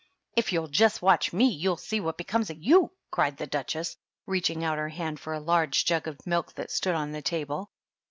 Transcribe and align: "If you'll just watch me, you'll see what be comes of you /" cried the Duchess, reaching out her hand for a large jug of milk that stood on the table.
"If 0.35 0.51
you'll 0.51 0.67
just 0.67 1.03
watch 1.03 1.31
me, 1.31 1.45
you'll 1.47 1.77
see 1.77 1.99
what 1.99 2.17
be 2.17 2.23
comes 2.23 2.49
of 2.49 2.57
you 2.59 2.91
/" 3.01 3.11
cried 3.11 3.37
the 3.37 3.45
Duchess, 3.45 3.97
reaching 4.25 4.63
out 4.63 4.79
her 4.79 4.89
hand 4.89 5.19
for 5.19 5.33
a 5.35 5.39
large 5.39 5.85
jug 5.85 6.07
of 6.07 6.25
milk 6.25 6.53
that 6.55 6.71
stood 6.71 6.95
on 6.95 7.11
the 7.11 7.21
table. 7.21 7.69